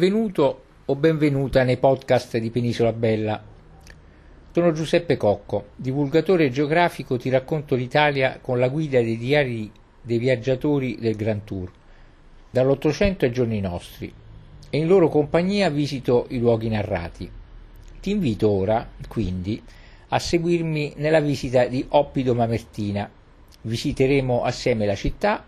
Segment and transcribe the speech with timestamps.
[0.00, 3.38] Benvenuto o benvenuta nei podcast di Penisola Bella.
[4.50, 10.96] Sono Giuseppe Cocco, divulgatore geografico, ti racconto l'Italia con la guida dei diari dei viaggiatori
[10.98, 11.70] del Grand Tour,
[12.50, 14.10] dall'Ottocento ai giorni nostri,
[14.70, 17.30] e in loro compagnia visito i luoghi narrati.
[18.00, 19.62] Ti invito ora, quindi,
[20.08, 23.06] a seguirmi nella visita di Oppido Mamertina.
[23.60, 25.44] Visiteremo assieme la città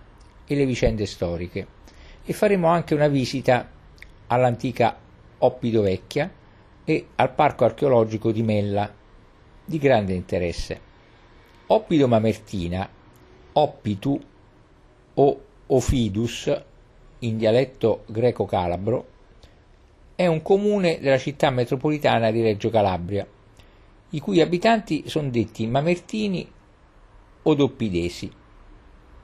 [0.46, 1.66] e le vicende storiche
[2.22, 3.80] e faremo anche una visita
[4.32, 4.96] all'antica
[5.38, 6.30] Oppido Vecchia
[6.84, 8.92] e al parco archeologico di Mella,
[9.64, 10.80] di grande interesse.
[11.66, 12.88] Oppido Mamertina,
[13.52, 14.20] Oppitu
[15.14, 16.62] o Ofidus
[17.20, 19.06] in dialetto greco-calabro,
[20.14, 23.26] è un comune della città metropolitana di Reggio Calabria,
[24.10, 26.50] i cui abitanti sono detti mamertini
[27.42, 28.30] o doppidesi.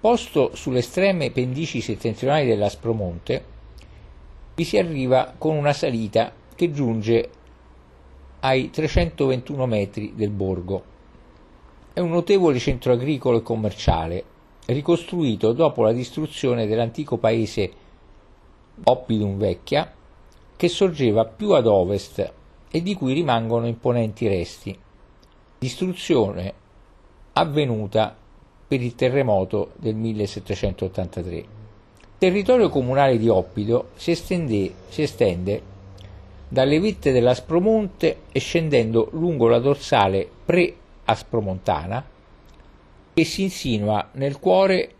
[0.00, 3.56] Posto sulle estreme pendici settentrionali dell'Aspromonte,
[4.58, 7.30] vi si arriva con una salita che giunge
[8.40, 10.82] ai 321 metri del borgo.
[11.92, 14.24] È un notevole centro agricolo e commerciale,
[14.66, 17.70] ricostruito dopo la distruzione dell'antico paese
[18.82, 19.94] Oppidum Vecchia,
[20.56, 22.32] che sorgeva più ad ovest
[22.68, 24.76] e di cui rimangono imponenti resti.
[25.56, 26.52] Distruzione
[27.34, 28.16] avvenuta
[28.66, 31.57] per il terremoto del 1783.
[32.18, 35.62] Territorio comunale di Oppido si, estende, si estende
[36.48, 42.04] dalle vette dell'Aspromonte e scendendo lungo la dorsale pre-aspromontana
[43.14, 44.94] che si insinua nel cuore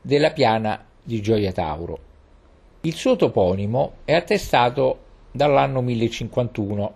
[0.00, 1.98] della piana di Gioia Tauro.
[2.80, 4.98] Il suo toponimo è attestato
[5.30, 6.94] dall'anno 1051.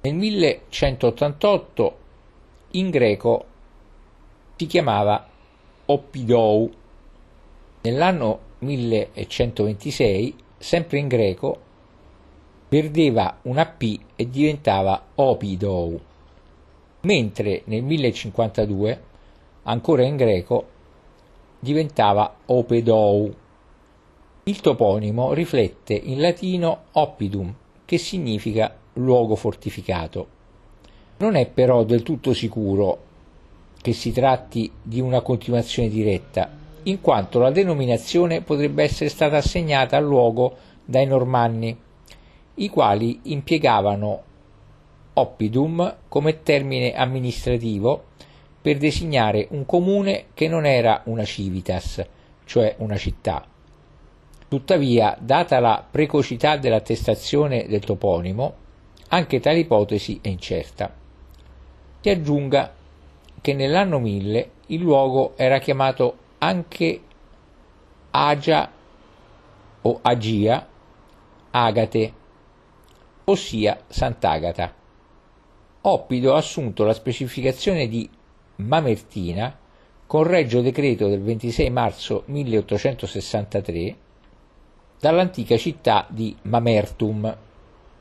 [0.00, 1.98] Nel 1188
[2.72, 3.44] in greco
[4.56, 5.28] si chiamava
[5.86, 6.72] Oppidou.
[7.82, 11.58] Nell'anno 1126, sempre in greco,
[12.68, 16.00] perdeva una P e diventava Opidou,
[17.02, 19.02] mentre nel 1052,
[19.62, 20.66] ancora in greco,
[21.60, 23.34] diventava Opedou.
[24.44, 27.54] Il toponimo riflette in latino Oppidum,
[27.84, 30.26] che significa luogo fortificato.
[31.18, 33.02] Non è però del tutto sicuro
[33.80, 36.50] che si tratti di una continuazione diretta,
[36.84, 41.76] in quanto la denominazione potrebbe essere stata assegnata al luogo dai Normanni,
[42.56, 44.22] i quali impiegavano
[45.14, 48.04] oppidum come termine amministrativo
[48.60, 52.04] per designare un comune che non era una civitas,
[52.44, 53.46] cioè una città.
[54.48, 58.54] Tuttavia, data la precocità dell'attestazione del toponimo,
[59.08, 60.92] anche tale ipotesi è incerta.
[62.00, 62.72] Si aggiunga
[63.40, 67.00] che nell'anno 1000 il luogo era chiamato anche
[68.10, 68.70] Agia
[69.80, 70.68] o Agia,
[71.50, 72.12] Agate,
[73.24, 74.74] ossia Sant'Agata.
[75.80, 78.08] Oppido ha assunto la specificazione di
[78.56, 79.56] Mamertina
[80.06, 83.96] con regio decreto del 26 marzo 1863
[85.00, 87.36] dall'antica città di Mamertum,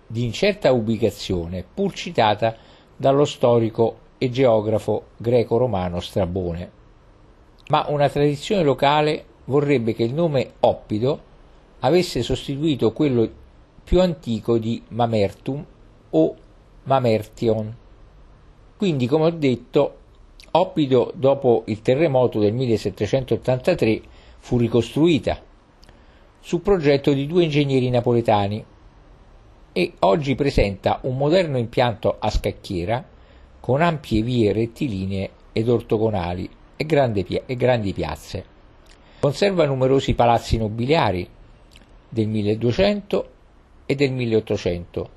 [0.06, 2.56] di incerta ubicazione, pur citata
[2.96, 6.82] dallo storico e geografo greco-romano Strabone
[7.68, 11.32] ma una tradizione locale vorrebbe che il nome Oppido
[11.80, 13.30] avesse sostituito quello
[13.84, 15.66] più antico di Mamertum
[16.12, 16.36] o
[16.84, 17.76] Mamertion.
[18.78, 19.98] Quindi, come ho detto,
[20.52, 24.02] Oppido dopo il terremoto del 1783
[24.40, 25.42] fu ricostruita
[26.40, 28.64] su progetto di due ingegneri napoletani
[29.72, 33.04] e oggi presenta un moderno impianto a scacchiera
[33.60, 36.50] con ampie vie rettilinee ed ortogonali
[37.46, 38.46] e, grandi, piazze.
[39.20, 41.28] Conserva numerosi palazzi nobiliari
[42.10, 43.30] del 1200
[43.86, 45.10] e del 1800,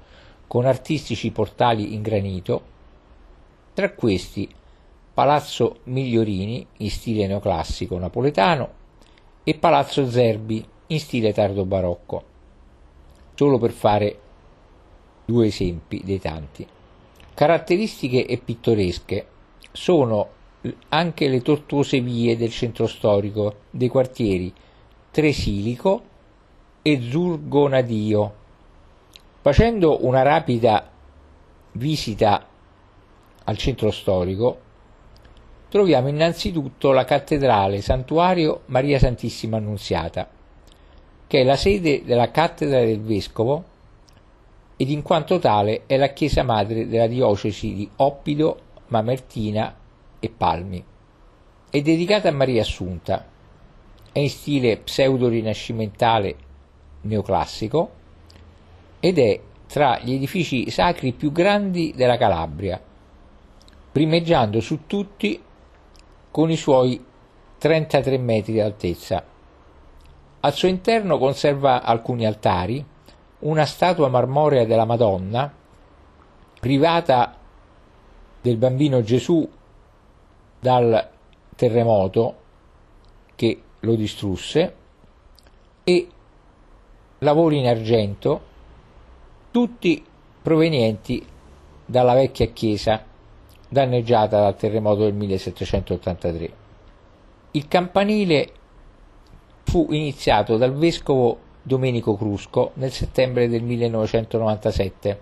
[0.47, 2.63] con artistici portali in granito,
[3.75, 4.49] tra questi
[5.13, 8.71] Palazzo Migliorini in stile neoclassico napoletano
[9.45, 12.23] e Palazzo Zerbi in stile tardo barocco,
[13.35, 14.19] solo per fare
[15.25, 16.67] due esempi dei tanti.
[17.33, 19.27] Caratteristiche e pittoresche
[19.73, 20.29] sono
[20.89, 24.53] anche le tortuose vie del centro storico dei quartieri
[25.11, 26.03] Tresilico
[26.83, 28.35] e Zurgonadio.
[29.41, 30.91] Facendo una rapida
[31.73, 32.47] visita
[33.45, 34.61] al centro storico,
[35.69, 40.29] troviamo innanzitutto la cattedrale santuario Maria Santissima Annunziata,
[41.27, 43.65] che è la sede della cattedra del vescovo
[44.77, 49.75] ed in quanto tale è la chiesa madre della diocesi di Oppido, Mamertina
[50.19, 50.85] e palmi.
[51.71, 53.25] È dedicata a Maria Assunta,
[54.13, 56.37] è in stile pseudo-rinascimentale
[57.03, 57.91] neoclassico,
[59.01, 62.81] ed è tra gli edifici sacri più grandi della Calabria,
[63.93, 65.43] primeggiando su tutti
[66.31, 67.05] con i suoi
[67.59, 69.25] 33 metri di altezza.
[70.41, 72.85] Al suo interno conserva alcuni altari,
[73.41, 75.53] una statua marmorea della Madonna,
[76.61, 77.37] privata
[78.41, 79.49] del bambino Gesù
[80.59, 81.09] dal
[81.55, 82.35] terremoto
[83.35, 84.75] che lo distrusse,
[85.85, 86.09] e
[87.19, 88.41] lavori in argento,
[89.51, 90.05] tutti
[90.43, 91.25] provenienti
[91.85, 93.05] dalla vecchia chiesa
[93.69, 96.51] danneggiata dal terremoto del 1783.
[97.53, 98.53] Il campanile
[99.65, 105.21] fu iniziato dal vescovo Domenico Crusco nel settembre del 1997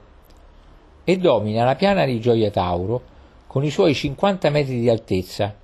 [1.05, 3.13] e domina la piana di Gioia Tauro
[3.55, 5.55] con i suoi 50 metri di altezza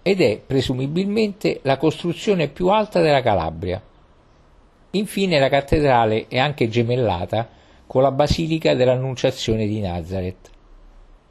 [0.00, 3.82] ed è presumibilmente la costruzione più alta della Calabria.
[4.90, 7.48] Infine la cattedrale è anche gemellata
[7.84, 10.50] con la Basilica dell'Annunciazione di Nazareth.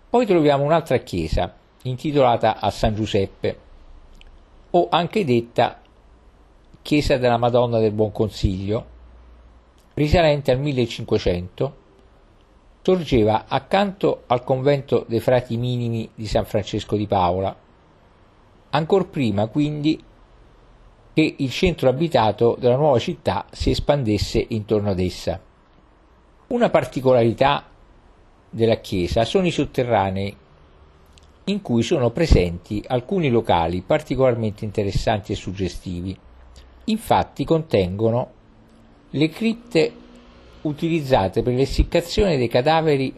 [0.10, 3.58] Poi troviamo un'altra chiesa, intitolata a San Giuseppe,
[4.72, 5.82] o anche detta
[6.82, 8.86] Chiesa della Madonna del Buon Consiglio,
[9.94, 11.76] risalente al 1500,
[12.84, 17.56] sorgeva accanto al convento dei frati minimi di San Francesco di Paola,
[18.72, 20.04] ancor prima quindi
[21.14, 25.40] che il centro abitato della nuova città si espandesse intorno ad essa.
[26.48, 27.66] Una particolarità
[28.50, 30.36] della chiesa sono i sotterranei,
[31.46, 36.18] in cui sono presenti alcuni locali particolarmente interessanti e suggestivi.
[36.86, 38.32] Infatti contengono
[39.12, 39.94] le cripte
[40.64, 43.14] utilizzate per l'essiccazione dei cadaveri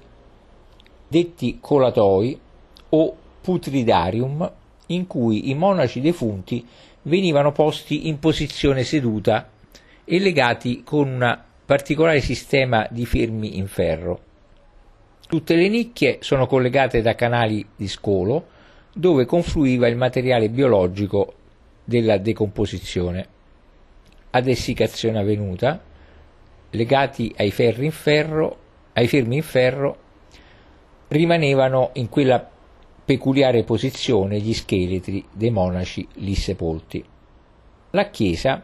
[1.07, 2.39] detti colatoi
[2.89, 4.51] o putridarium,
[4.88, 6.65] in cui i monaci defunti
[7.03, 9.50] venivano posti in posizione seduta
[10.03, 14.19] e legati con un particolare sistema di fermi in ferro.
[15.27, 18.48] Tutte le nicchie sono collegate da canali di scolo
[18.94, 21.33] dove confluiva il materiale biologico
[21.83, 23.27] della decomposizione.
[24.30, 25.81] Ad essiccazione avvenuta,
[26.75, 28.57] legati ai, ferri in ferro,
[28.94, 29.98] ai fermi in ferro,
[31.07, 32.50] rimanevano in quella
[33.06, 37.04] peculiare posizione gli scheletri dei monaci lì sepolti.
[37.92, 38.63] La chiesa,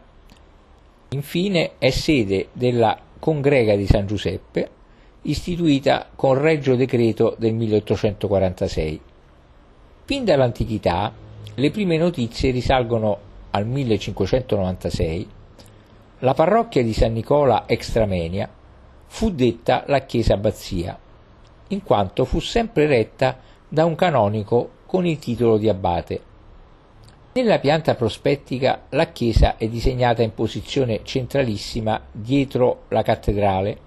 [1.10, 4.70] infine, è sede della Congrega di San Giuseppe,
[5.22, 9.00] istituita con regio decreto del 1846.
[10.04, 11.14] Fin dall'antichità,
[11.54, 13.18] le prime notizie risalgono
[13.50, 15.28] al 1596.
[16.24, 18.48] La parrocchia di San Nicola Extramenia
[19.06, 20.96] fu detta la chiesa abbazia,
[21.66, 26.22] in quanto fu sempre retta da un canonico con il titolo di abate.
[27.32, 33.78] Nella pianta prospettica la chiesa è disegnata in posizione centralissima dietro la cattedrale.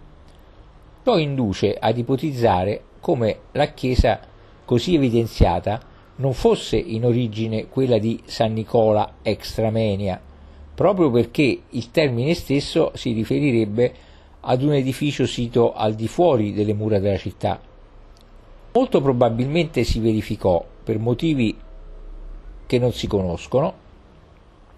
[1.06, 4.20] Ciò induce ad ipotizzare come la chiesa
[4.66, 5.80] così evidenziata
[6.18, 10.20] non fosse in origine quella di San Nicola Extramenia,
[10.76, 13.94] proprio perché il termine stesso si riferirebbe
[14.42, 17.60] ad un edificio sito al di fuori delle mura della città.
[18.74, 21.58] Molto probabilmente si verificò, per motivi
[22.66, 23.74] che non si conoscono,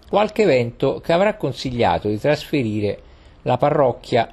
[0.08, 3.02] qualche evento che avrà consigliato di trasferire
[3.42, 4.32] la parrocchia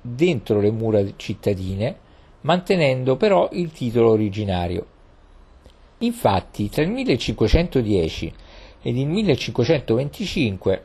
[0.00, 1.98] dentro le mura cittadine,
[2.42, 4.86] mantenendo però il titolo originario.
[5.98, 8.34] Infatti, tra il 1510
[8.82, 10.84] ed il 1525,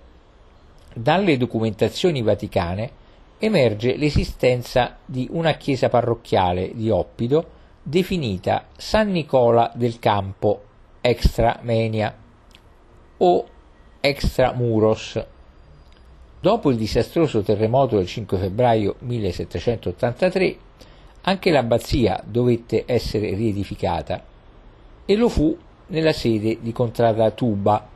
[0.94, 3.00] dalle documentazioni vaticane
[3.40, 10.64] emerge l'esistenza di una chiesa parrocchiale di Oppido definita San Nicola del Campo
[11.02, 12.16] Extramenia
[13.18, 13.46] o
[14.00, 15.26] Extramuros.
[16.40, 20.58] Dopo il disastroso terremoto del 5 febbraio 1783,
[21.22, 24.24] anche l'abbazia dovette essere riedificata
[25.06, 25.56] e lo fu
[25.88, 27.88] nella sede di Contrada Tuba,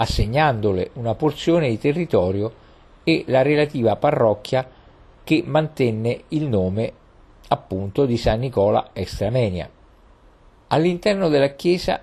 [0.00, 2.66] assegnandole una porzione di territorio
[3.04, 4.68] e la relativa parrocchia
[5.24, 6.92] che mantenne il nome
[7.48, 9.68] appunto di San Nicola Extramenia.
[10.68, 12.00] All'interno della chiesa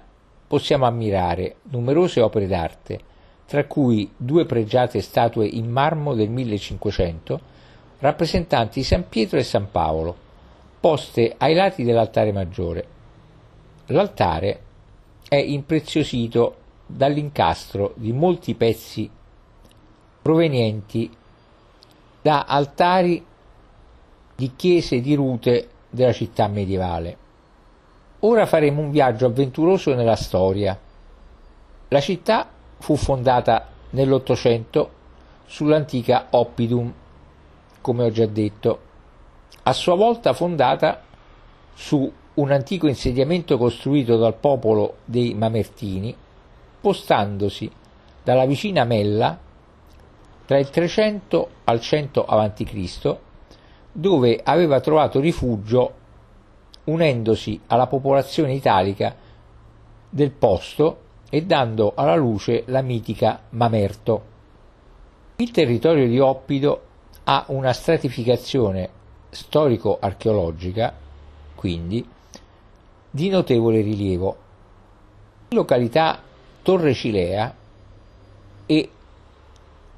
[0.47, 2.99] possiamo ammirare numerose opere d'arte,
[3.45, 7.53] tra cui due pregiate statue in marmo del 1500
[7.99, 10.15] rappresentanti San Pietro e San Paolo,
[10.79, 12.87] poste ai lati dell'altare maggiore.
[13.87, 14.59] L'altare
[15.27, 19.09] è impreziosito dall'incastro di molti pezzi
[20.21, 21.09] provenienti
[22.21, 23.23] da altari
[24.35, 27.17] di chiese di rute della città medievale.
[28.19, 30.77] Ora faremo un viaggio avventuroso nella storia.
[31.89, 32.49] La città
[32.79, 34.91] fu fondata nell'Ottocento
[35.45, 36.91] sull'antica Oppidum,
[37.81, 38.79] come ho già detto,
[39.63, 41.03] a sua volta fondata
[41.73, 46.15] su un antico insediamento costruito dal popolo dei Mamertini,
[46.85, 47.71] spostandosi
[48.21, 49.39] dalla vicina Mella
[50.45, 53.15] tra il 300 al 100 a.C.,
[53.91, 55.93] dove aveva trovato rifugio
[56.83, 59.15] unendosi alla popolazione italica
[60.07, 60.99] del posto
[61.31, 64.33] e dando alla luce la mitica Mamerto.
[65.37, 66.83] Il territorio di Oppido
[67.23, 68.89] ha una stratificazione
[69.31, 70.93] storico-archeologica,
[71.55, 72.07] quindi,
[73.09, 74.37] di notevole rilievo.
[75.49, 76.21] In località
[76.65, 77.53] Torre Cilea
[78.65, 78.89] e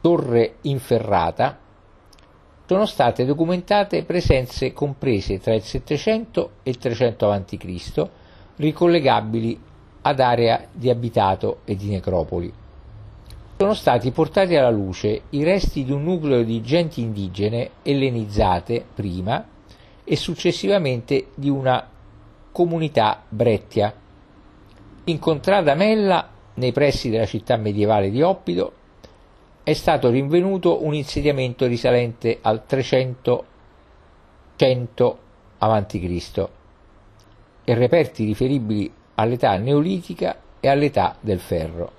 [0.02, 1.58] Torre Inferrata
[2.66, 8.10] sono state documentate presenze comprese tra il 700 e il 300 a.C.,
[8.58, 9.58] ricollegabili
[10.02, 12.52] ad area di abitato e di necropoli.
[13.56, 19.42] Sono stati portati alla luce i resti di un nucleo di genti indigene ellenizzate prima
[20.04, 21.88] e successivamente di una
[22.52, 23.94] comunità brettia.
[25.06, 28.72] In Contrada Mella, nei pressi della città medievale di Oppido,
[29.64, 33.46] è stato rinvenuto un insediamento risalente al 300
[34.58, 35.18] 100
[35.60, 36.48] a.C.
[37.64, 41.92] e reperti riferibili all'età neolitica e all'età del ferro.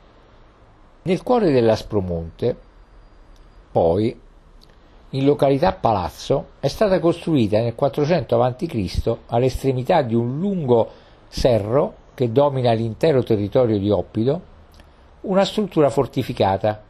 [1.02, 2.56] Nel cuore dell'Aspromonte,
[3.70, 4.20] poi,
[5.10, 9.16] in località Palazzo, è stata costruita nel 400 a.C.
[9.26, 10.90] all'estremità di un lungo
[11.28, 14.42] serro che domina l'intero territorio di Oppido,
[15.20, 16.82] una struttura fortificata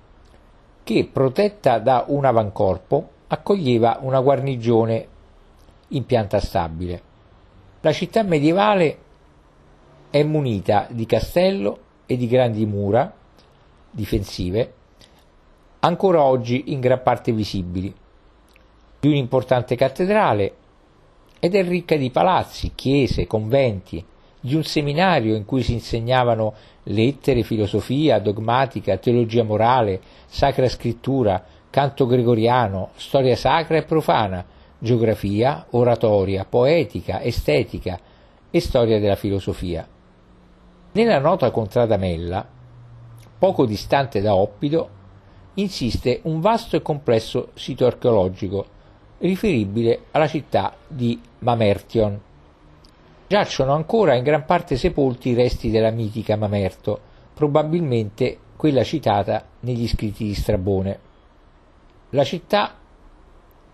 [0.83, 5.07] che, protetta da un avancorpo, accoglieva una guarnigione
[5.89, 7.03] in pianta stabile.
[7.83, 8.99] La città medievale
[10.09, 13.13] è munita di castello e di grandi mura
[13.91, 14.73] difensive,
[15.81, 17.95] ancora oggi in gran parte visibili,
[18.99, 20.55] di un'importante cattedrale
[21.39, 24.03] ed è ricca di palazzi, chiese, conventi,
[24.41, 26.55] di un seminario in cui si insegnavano
[26.85, 34.45] lettere, filosofia, dogmatica, teologia morale, sacra scrittura, canto gregoriano, storia sacra e profana,
[34.79, 37.99] geografia, oratoria, poetica, estetica
[38.51, 39.87] e storia della filosofia.
[40.93, 42.47] Nella nota contrada Mella,
[43.39, 44.97] poco distante da Oppido,
[45.55, 48.77] insiste un vasto e complesso sito archeologico
[49.19, 52.21] riferibile alla città di Mamertion
[53.29, 56.99] giacciono ancora in gran parte sepolti i resti della mitica Mamerto,
[57.35, 60.99] probabilmente quella citata negli scritti di Strabone.
[62.11, 62.75] La città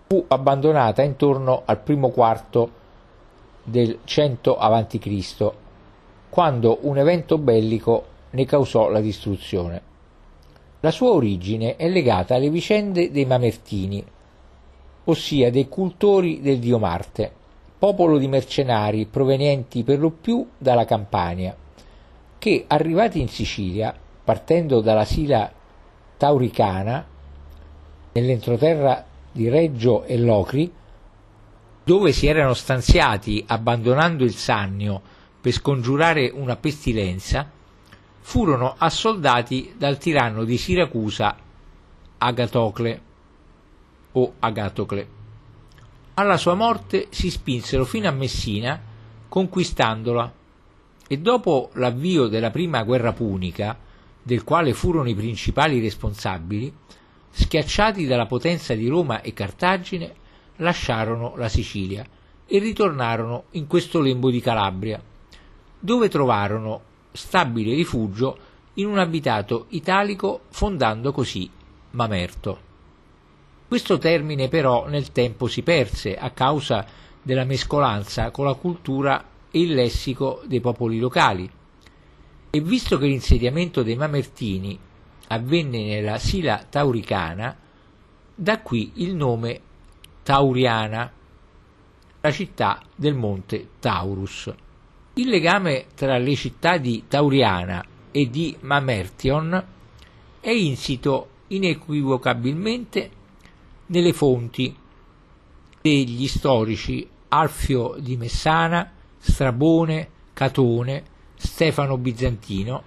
[0.09, 2.83] fu abbandonata intorno al primo quarto
[3.63, 5.53] del 100 a.C.,
[6.31, 9.93] quando un evento bellico ne causò la distruzione.
[10.81, 14.05] La sua origine è legata alle vicende dei Mamertini,
[15.05, 17.43] ossia dei cultori del dio Marte
[17.79, 21.57] popolo di mercenari provenienti per lo più dalla Campania,
[22.39, 25.51] che arrivati in Sicilia, partendo dalla Sila
[26.17, 27.07] Tauricana,
[28.13, 30.73] nell'entroterra di Reggio e Locri,
[31.85, 35.03] dove si erano stanziati abbandonando il Sannio
[35.41, 37.51] per scongiurare una pestilenza,
[38.21, 41.37] furono assoldati dal tiranno di Siracusa
[42.17, 43.01] Agatocle
[44.13, 45.23] o Agatocle
[46.15, 48.81] alla sua morte si spinsero fino a Messina
[49.29, 50.33] conquistandola
[51.07, 53.77] e dopo l'avvio della prima guerra punica,
[54.23, 56.73] del quale furono i principali responsabili,
[57.31, 60.15] schiacciati dalla potenza di Roma e Cartagine,
[60.57, 62.07] lasciarono la Sicilia
[62.47, 65.03] e ritornarono in questo lembo di Calabria,
[65.79, 66.81] dove trovarono
[67.11, 68.39] stabile rifugio
[68.75, 71.51] in un abitato italico fondando così
[71.91, 72.73] Mamerto.
[73.75, 76.87] Questo termine però nel tempo si perse a causa
[77.21, 81.51] della mescolanza con la cultura e il lessico dei popoli locali.
[82.51, 84.79] E visto che l'insediamento dei Mamertini
[85.27, 87.57] avvenne nella Sila Tauricana,
[88.33, 89.61] da qui il nome
[90.23, 91.13] Tauriana,
[92.21, 94.55] la città del monte Taurus.
[95.15, 99.65] Il legame tra le città di Tauriana e di Mamertion
[100.39, 103.23] è insito inequivocabilmente
[103.87, 104.75] nelle fonti
[105.81, 111.05] degli storici Alfio di Messana, Strabone, Catone,
[111.37, 112.83] Stefano Bizantino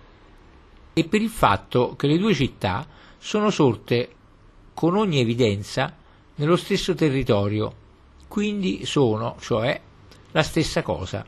[0.93, 2.87] e per il fatto che le due città
[3.17, 4.09] sono sorte
[4.73, 5.95] con ogni evidenza
[6.35, 7.73] nello stesso territorio,
[8.27, 9.79] quindi sono, cioè,
[10.31, 11.25] la stessa cosa.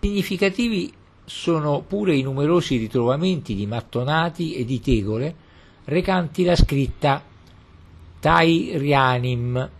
[0.00, 0.92] Significativi
[1.24, 5.34] sono pure i numerosi ritrovamenti di mattonati e di tegole
[5.84, 7.22] recanti la scritta
[8.24, 9.70] Tairianim,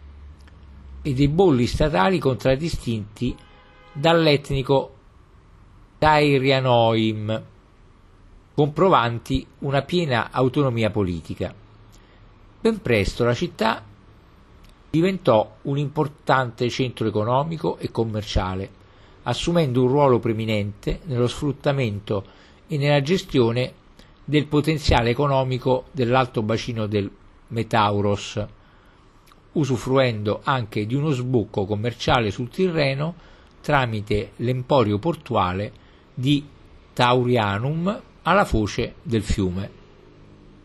[1.00, 3.34] e dei bolli statali contraddistinti
[3.90, 4.94] dall'etnico
[5.98, 7.42] Dairianoim,
[8.54, 11.54] comprovanti una piena autonomia politica.
[12.60, 13.82] Ben presto la città
[14.90, 18.68] diventò un importante centro economico e commerciale,
[19.22, 22.26] assumendo un ruolo preminente nello sfruttamento
[22.68, 23.72] e nella gestione
[24.22, 27.10] del potenziale economico dell'alto bacino del
[27.54, 28.44] Metauros,
[29.52, 33.14] usufruendo anche di uno sbocco commerciale sul Tirreno
[33.60, 35.72] tramite l'emporio portuale
[36.12, 36.44] di
[36.92, 39.70] Taurianum alla foce del fiume.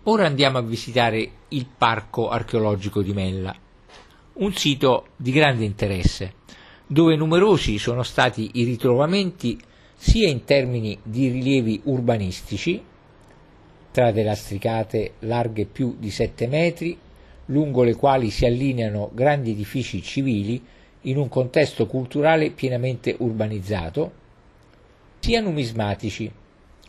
[0.03, 3.55] Ora andiamo a visitare il Parco archeologico di Mella,
[4.33, 6.33] un sito di grande interesse,
[6.87, 9.59] dove numerosi sono stati i ritrovamenti
[9.95, 12.81] sia in termini di rilievi urbanistici,
[13.89, 16.97] strade lastricate larghe più di 7 metri,
[17.45, 20.63] lungo le quali si allineano grandi edifici civili
[21.03, 24.11] in un contesto culturale pienamente urbanizzato,
[25.19, 26.31] sia numismatici,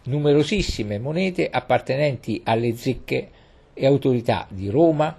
[0.05, 3.31] numerosissime monete appartenenti alle zecche
[3.73, 5.17] e autorità di Roma,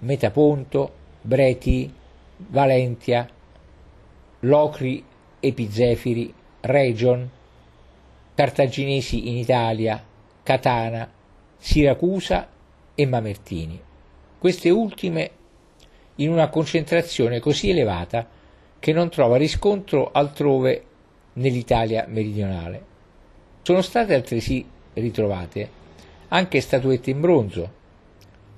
[0.00, 1.92] Metaponto, Breti,
[2.36, 3.28] Valentia,
[4.40, 5.02] Locri,
[5.40, 7.28] Epizefiri, Region,
[8.34, 10.02] cartaginesi in Italia,
[10.42, 11.10] Catana,
[11.58, 12.48] Siracusa
[12.94, 13.80] e Mamertini.
[14.38, 15.30] Queste ultime
[16.16, 18.28] in una concentrazione così elevata
[18.78, 20.84] che non trova riscontro altrove
[21.34, 22.84] nell'Italia meridionale.
[23.62, 25.82] Sono state altresì ritrovate
[26.28, 27.72] anche statuette in bronzo,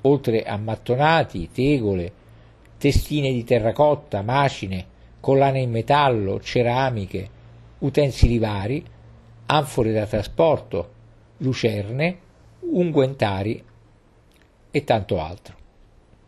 [0.03, 2.13] oltre a mattonati, tegole,
[2.79, 4.87] testine di terracotta, macine,
[5.21, 7.29] collane in metallo, ceramiche,
[7.79, 8.85] utensili vari,
[9.47, 10.93] anfore da trasporto,
[11.39, 12.19] lucerne,
[12.61, 13.63] unguentari
[14.71, 15.55] e tanto altro.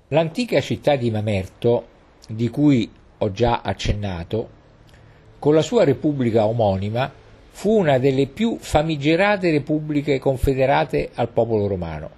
[0.08, 1.86] L'antica città di Mamerto,
[2.28, 4.56] di cui ho già accennato,
[5.38, 7.12] con la sua repubblica omonima,
[7.50, 12.10] fu una delle più famigerate repubbliche confederate al popolo romano.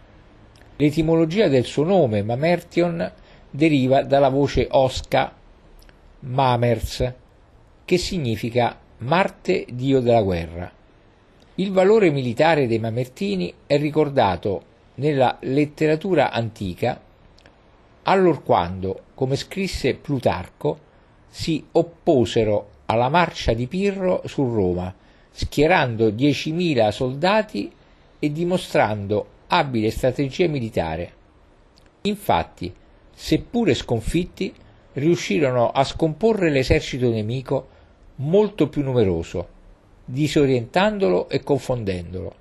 [0.77, 3.13] L'etimologia del suo nome, Mamertion,
[3.51, 5.35] deriva dalla voce osca
[6.21, 7.13] Mamers,
[7.85, 10.71] che significa Marte, dio della guerra.
[11.61, 14.63] Il valore militare dei Mamertini è ricordato
[14.95, 16.99] nella letteratura antica
[18.05, 20.79] allorquando, come scrisse Plutarco,
[21.29, 24.95] si opposero alla marcia di Pirro su Roma,
[25.31, 27.71] schierando 10.000 soldati
[28.19, 31.13] e dimostrando abile strategia militare.
[32.01, 32.75] Infatti,
[33.13, 34.51] seppure sconfitti,
[34.95, 37.69] riuscirono a scomporre l'esercito nemico
[38.17, 39.59] molto più numeroso,
[40.11, 42.35] disorientandolo e confondendolo.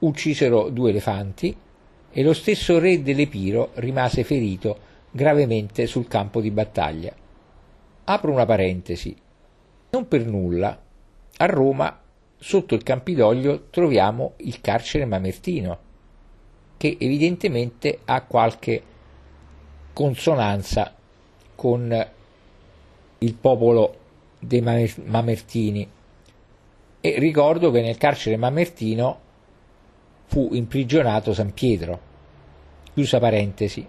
[0.00, 1.54] Uccisero due elefanti
[2.10, 4.78] e lo stesso re dell'Epiro rimase ferito
[5.10, 7.14] gravemente sul campo di battaglia.
[8.04, 9.14] Apro una parentesi.
[9.90, 10.80] Non per nulla
[11.36, 12.00] a Roma
[12.36, 15.78] sotto il Campidoglio troviamo il carcere mamertino,
[16.76, 18.82] che evidentemente ha qualche
[19.92, 20.94] consonanza
[21.54, 22.06] con
[23.18, 23.96] il popolo
[24.38, 25.88] dei Mamertini.
[27.06, 29.20] E ricordo che nel carcere mamertino
[30.24, 32.00] fu imprigionato San Pietro.
[32.94, 33.86] Chiusa parentesi.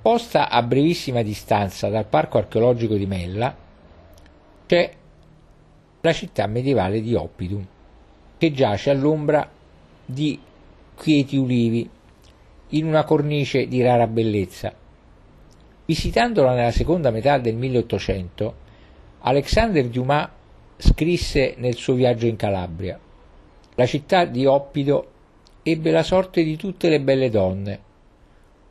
[0.00, 3.52] Posta a brevissima distanza dal parco archeologico di Mella
[4.66, 4.92] c'è
[6.00, 7.66] la città medievale di Oppidum,
[8.38, 9.50] che giace all'ombra
[10.04, 10.38] di
[10.94, 11.90] quieti ulivi
[12.68, 14.72] in una cornice di rara bellezza.
[15.86, 18.54] Visitandola nella seconda metà del 1800,
[19.22, 20.28] Alexander Dumas
[20.82, 22.98] scrisse nel suo viaggio in Calabria:
[23.76, 25.06] La città di Oppido
[25.62, 27.80] ebbe la sorte di tutte le belle donne,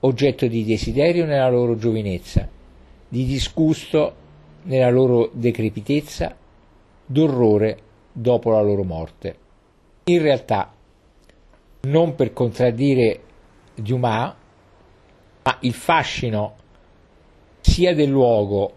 [0.02, 2.48] oggetto di desiderio nella loro giovinezza,
[3.08, 4.16] di disgusto
[4.64, 6.36] nella loro decrepitezza
[7.06, 7.78] d'orrore
[8.12, 9.36] dopo la loro morte.
[10.04, 10.74] In realtà,
[11.82, 13.22] non per contraddire
[13.74, 14.34] Dumas,
[15.44, 16.56] ma il fascino
[17.62, 18.74] sia del luogo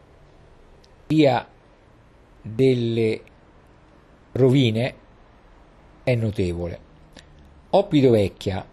[1.09, 1.47] sia
[2.47, 3.21] delle
[4.33, 4.95] rovine
[6.05, 6.79] è notevole.
[7.71, 8.65] Oppido Vecchia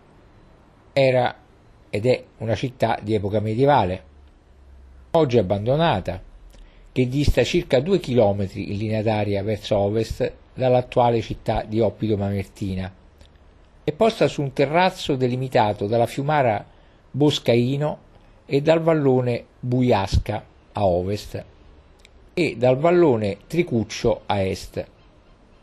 [0.91, 1.35] era
[1.89, 4.03] ed è una città di epoca medievale,
[5.11, 6.21] oggi abbandonata,
[6.91, 12.93] che dista circa due chilometri in linea d'aria verso ovest dall'attuale città di Oppido Mamertina.
[13.83, 16.65] È posta su un terrazzo delimitato dalla fiumara
[17.09, 17.99] Boscaino
[18.45, 21.45] e dal vallone Buiasca a ovest
[22.33, 24.85] e dal vallone Tricuccio a est.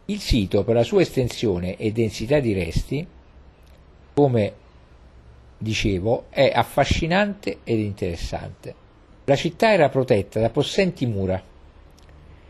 [0.06, 3.06] Il sito, per la sua estensione e densità di resti,
[4.14, 4.52] come
[5.58, 8.74] dicevo, è affascinante ed interessante.
[9.24, 11.42] La città era protetta da possenti mura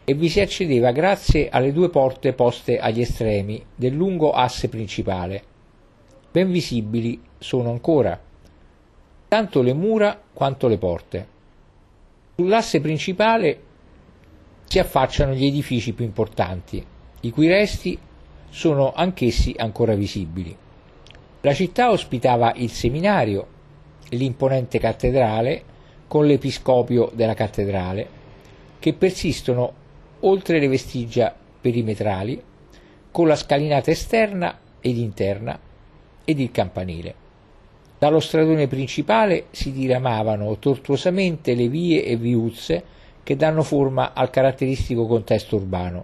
[0.04, 5.42] e vi si accedeva grazie alle due porte poste agli estremi del lungo asse principale.
[6.30, 8.18] Ben visibili sono ancora
[9.28, 11.26] tanto le mura quanto le porte.
[12.36, 13.62] Sull'asse principale
[14.68, 16.84] si affacciano gli edifici più importanti,
[17.20, 17.98] i cui resti
[18.50, 20.54] sono anch'essi ancora visibili.
[21.40, 23.46] La città ospitava il seminario,
[24.10, 25.62] l'imponente cattedrale
[26.06, 28.16] con l'episcopio della cattedrale,
[28.78, 29.72] che persistono
[30.20, 32.42] oltre le vestigia perimetrali,
[33.10, 35.58] con la scalinata esterna ed interna
[36.24, 37.14] ed il campanile.
[37.98, 42.96] Dallo stradone principale si diramavano tortuosamente le vie e viuzze
[43.28, 46.02] che danno forma al caratteristico contesto urbano.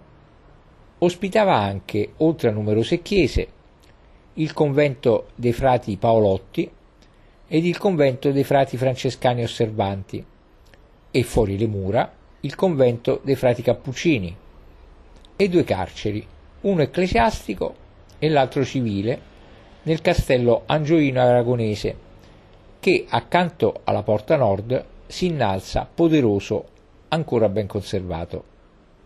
[0.99, 3.47] Ospitava anche, oltre a numerose chiese,
[4.33, 6.69] il convento dei frati Paolotti
[7.47, 10.23] ed il convento dei frati francescani osservanti
[11.09, 14.37] e fuori le mura il convento dei frati cappuccini
[15.35, 16.23] e due carceri,
[16.61, 17.75] uno ecclesiastico
[18.19, 19.19] e l'altro civile,
[19.81, 21.97] nel castello angioino aragonese
[22.79, 26.73] che accanto alla porta nord si innalza poderoso
[27.15, 28.43] ancora ben conservato.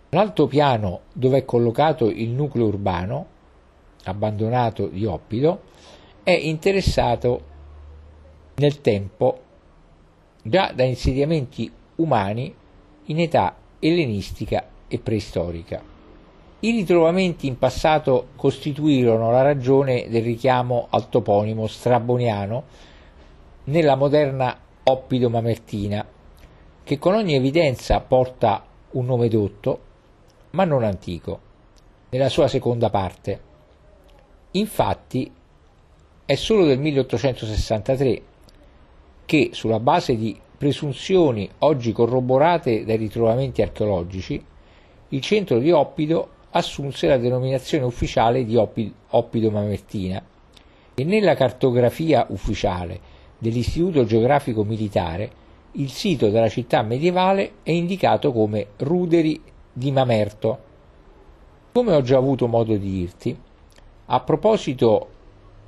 [0.09, 3.25] L'altopiano dove è collocato il nucleo urbano,
[4.05, 5.61] abbandonato di Oppido,
[6.23, 7.41] è interessato
[8.55, 9.41] nel tempo
[10.41, 12.53] già da insediamenti umani
[13.05, 15.81] in età ellenistica e preistorica.
[16.61, 22.63] I ritrovamenti in passato costituirono la ragione del richiamo al toponimo straboniano
[23.65, 26.05] nella moderna Oppido Mamertina,
[26.89, 29.79] che con ogni evidenza porta un nome dotto,
[30.49, 31.39] ma non antico,
[32.09, 33.39] nella sua seconda parte.
[34.53, 35.31] Infatti
[36.25, 38.21] è solo del 1863
[39.23, 44.43] che, sulla base di presunzioni oggi corroborate dai ritrovamenti archeologici,
[45.09, 50.25] il centro di Oppido assunse la denominazione ufficiale di Oppido Mamertina
[50.95, 52.99] e nella cartografia ufficiale
[53.37, 60.67] dell'Istituto Geografico Militare il sito della città medievale è indicato come Ruderi di Mamerto.
[61.71, 63.37] Come ho già avuto modo di dirti,
[64.07, 65.07] a proposito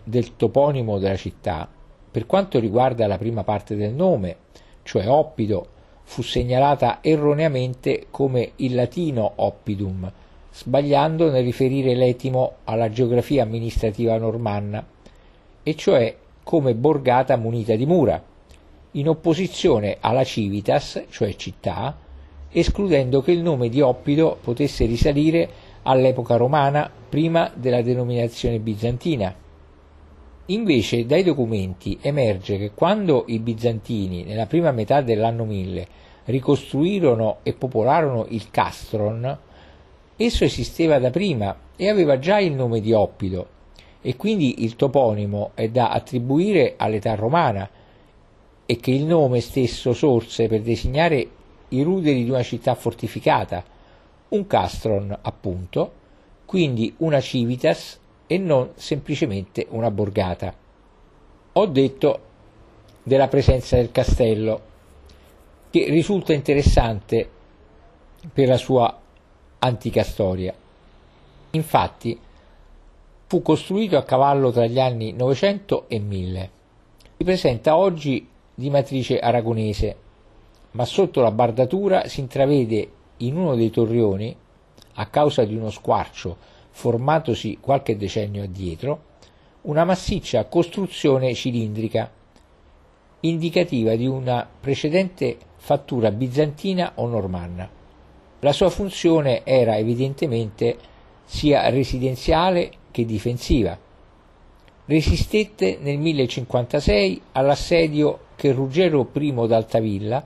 [0.04, 1.70] del toponimo della città,
[2.10, 4.38] per quanto riguarda la prima parte del nome,
[4.84, 5.68] cioè Oppido,
[6.04, 10.12] fu segnalata erroneamente come il latino Oppidum,
[10.52, 14.86] sbagliando nel riferire l'etimo alla geografia amministrativa normanna,
[15.64, 18.22] e cioè come borgata munita di mura,
[18.92, 21.98] in opposizione alla civitas, cioè città,
[22.52, 25.50] escludendo che il nome di Oppido potesse risalire
[25.84, 29.34] all'epoca romana prima della denominazione bizantina.
[30.48, 35.88] Invece dai documenti emerge che quando i bizantini, nella prima metà dell'anno 1000,
[36.26, 39.40] ricostruirono e popolarono il Castron,
[40.24, 43.48] Esso esisteva da prima e aveva già il nome di Oppido
[44.02, 47.68] e quindi il toponimo è da attribuire all'età romana
[48.66, 51.28] e che il nome stesso sorse per designare
[51.70, 53.64] i ruderi di una città fortificata,
[54.30, 55.92] un castron appunto,
[56.46, 60.54] quindi una civitas e non semplicemente una borgata.
[61.54, 62.20] Ho detto
[63.04, 64.70] della presenza del castello,
[65.70, 67.30] che risulta interessante
[68.34, 69.00] per la sua
[69.60, 70.54] antica storia.
[71.52, 72.20] Infatti
[73.28, 76.50] fu costruito a cavallo tra gli anni 900 e 1000.
[77.18, 78.28] Si presenta oggi
[78.62, 79.96] di matrice aragonese,
[80.72, 84.34] ma sotto la bardatura si intravede in uno dei torrioni,
[84.94, 86.38] a causa di uno squarcio
[86.70, 89.10] formatosi qualche decennio addietro,
[89.62, 92.10] una massiccia costruzione cilindrica,
[93.22, 97.68] indicativa di una precedente fattura bizantina o normanna.
[98.40, 100.78] La sua funzione era evidentemente
[101.26, 103.78] sia residenziale che difensiva.
[104.86, 110.26] Resistette nel 1056 all'assedio che Ruggero I d'Altavilla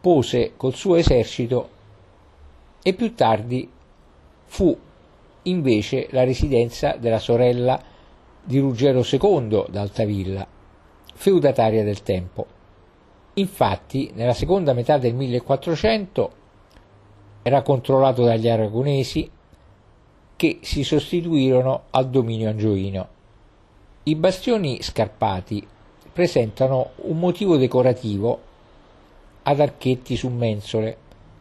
[0.00, 1.68] pose col suo esercito
[2.80, 3.68] e più tardi
[4.44, 4.78] fu
[5.42, 7.82] invece la residenza della sorella
[8.44, 10.46] di Ruggero II d'Altavilla,
[11.14, 12.46] feudataria del tempo.
[13.34, 16.30] Infatti, nella seconda metà del 1400
[17.42, 19.28] era controllato dagli aragonesi
[20.36, 23.08] che si sostituirono al dominio angioino.
[24.04, 25.66] I bastioni scarpati
[26.18, 28.40] presentano un motivo decorativo
[29.44, 30.96] ad archetti su mensole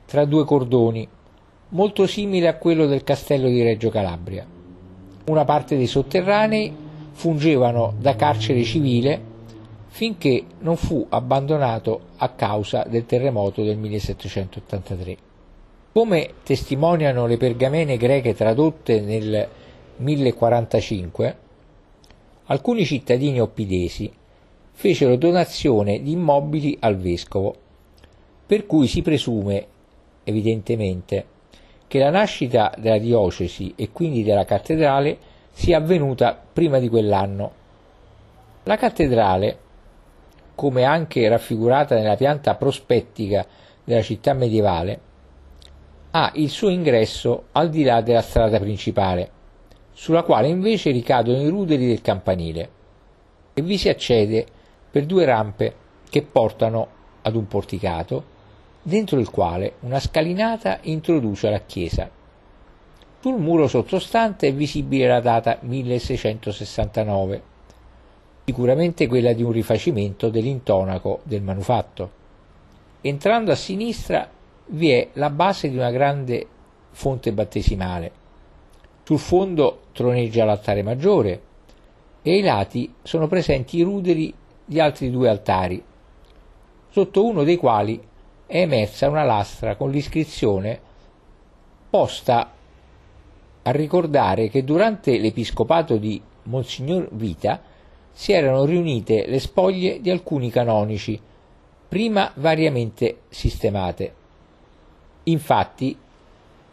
[0.06, 1.08] tra due cordoni,
[1.70, 4.46] molto simile a quello del castello di Reggio Calabria.
[5.26, 6.72] Una parte dei sotterranei
[7.12, 9.20] fungevano da carcere civile
[9.88, 15.18] finché non fu abbandonato a causa del terremoto del 1783.
[15.92, 19.48] Come testimoniano le pergamene greche tradotte nel
[19.96, 21.38] 1045,
[22.46, 24.14] alcuni cittadini oppidesi
[24.80, 27.56] fecero donazione di immobili al vescovo,
[28.46, 29.66] per cui si presume,
[30.24, 31.26] evidentemente,
[31.88, 35.18] che la nascita della diocesi e quindi della cattedrale
[35.52, 37.52] sia avvenuta prima di quell'anno.
[38.66, 39.58] La cattedrale,
[40.54, 43.48] come anche raffigurata nella pianta prospettica
[43.84, 45.00] della città medievale,
[46.12, 49.32] ha il suo ingresso al di là della strada principale,
[49.92, 52.70] sulla quale invece ricadono i ruderi del campanile,
[53.56, 54.46] e vi si accede
[54.98, 55.76] per due rampe
[56.10, 56.88] che portano
[57.22, 58.24] ad un porticato,
[58.82, 62.10] dentro il quale una scalinata introduce la chiesa.
[63.20, 67.42] Sul muro sottostante è visibile la data 1669,
[68.46, 72.12] sicuramente quella di un rifacimento dell'intonaco del manufatto.
[73.02, 74.28] Entrando a sinistra
[74.66, 76.48] vi è la base di una grande
[76.90, 78.12] fonte battesimale.
[79.04, 81.42] Sul fondo troneggia l'altare maggiore
[82.24, 84.34] e ai lati sono presenti i ruderi
[84.70, 85.82] di altri due altari,
[86.90, 87.98] sotto uno dei quali
[88.46, 90.78] è emersa una lastra con l'iscrizione
[91.90, 92.52] posta
[93.64, 97.62] a ricordare che durante l'episcopato di Monsignor Vita
[98.12, 101.20] si erano riunite le spoglie di alcuni canonici,
[101.88, 104.14] prima variamente sistemate.
[105.24, 105.98] Infatti,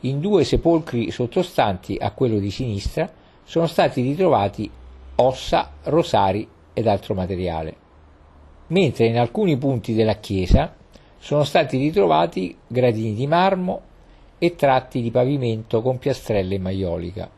[0.01, 3.11] in due sepolcri sottostanti a quello di sinistra
[3.45, 4.69] sono stati ritrovati
[5.17, 7.77] ossa, rosari ed altro materiale,
[8.69, 10.75] mentre in alcuni punti della chiesa
[11.19, 13.81] sono stati ritrovati gradini di marmo
[14.39, 17.31] e tratti di pavimento con piastrelle in maiolica.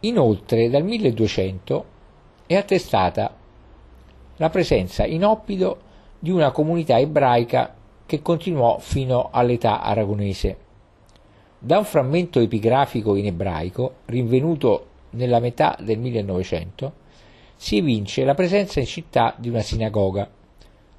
[0.00, 1.84] Inoltre dal 1200
[2.46, 3.34] è attestata
[4.36, 7.74] la presenza in Oppido di una comunità ebraica
[8.06, 10.56] che continuò fino all'età aragonese.
[11.58, 16.92] Da un frammento epigrafico in ebraico, rinvenuto nella metà del 1900,
[17.56, 20.28] si evince la presenza in città di una sinagoga,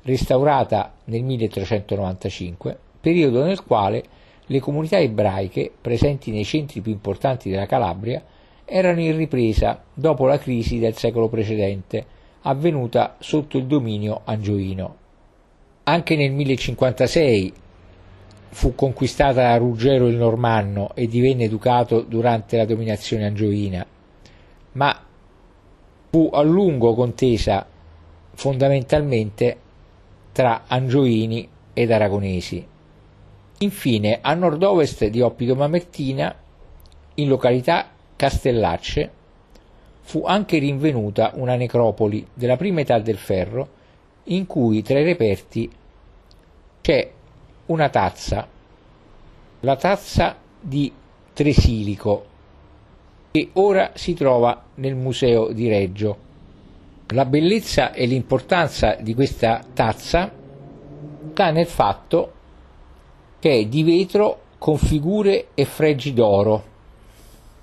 [0.04, 4.04] restaurata nel 1395, periodo nel quale
[4.46, 8.24] le comunità ebraiche presenti nei centri più importanti della Calabria
[8.66, 12.06] erano in ripresa dopo la crisi del secolo precedente,
[12.42, 14.96] avvenuta sotto il dominio angioino.
[15.84, 17.54] Anche nel 1056
[18.50, 23.86] fu conquistata da Ruggero il Normanno e divenne educato durante la dominazione angioina,
[24.74, 25.04] ma
[26.10, 27.66] fu a lungo contesa
[28.34, 29.58] fondamentalmente
[30.32, 32.66] tra angioini ed aragonesi.
[33.60, 36.36] Infine, a nord-ovest di Oppido Mamertina,
[37.16, 39.12] in località Castellacce,
[40.02, 43.80] fu anche rinvenuta una necropoli della prima età del ferro
[44.26, 45.70] in cui tra i reperti
[46.82, 47.12] c'è
[47.68, 48.48] una tazza,
[49.60, 50.92] la tazza di
[51.34, 52.26] Tresilico,
[53.32, 56.30] che ora si trova nel museo di Reggio.
[57.14, 60.32] La bellezza e l'importanza di questa tazza
[61.32, 62.34] sta nel fatto
[63.40, 66.71] che è di vetro con figure e fregi d'oro